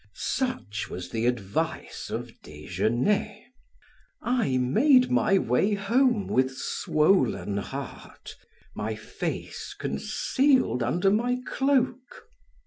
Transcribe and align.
Such 0.15 0.89
was 0.89 1.11
the 1.11 1.27
advice 1.27 2.09
of 2.09 2.31
Desgenais. 2.41 3.43
I 4.19 4.57
made 4.57 5.11
my 5.11 5.37
way 5.37 5.75
home 5.75 6.25
with 6.25 6.57
swollen 6.57 7.57
heart, 7.57 8.35
my 8.75 8.95
face 8.95 9.75
concealed 9.77 10.81
under 10.81 11.11
my 11.11 11.37
cloak. 11.45 12.23